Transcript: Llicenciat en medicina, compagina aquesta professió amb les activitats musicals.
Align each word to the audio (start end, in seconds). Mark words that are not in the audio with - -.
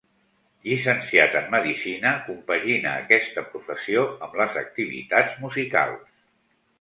Llicenciat 0.67 1.35
en 1.41 1.51
medicina, 1.55 2.13
compagina 2.31 2.93
aquesta 3.03 3.43
professió 3.53 4.07
amb 4.29 4.39
les 4.43 4.57
activitats 4.65 5.37
musicals. 5.47 6.09